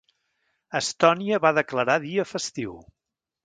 Estònia 0.79 1.41
va 1.45 1.53
declarar 1.59 2.01
dia 2.09 2.29
festiu. 2.33 2.77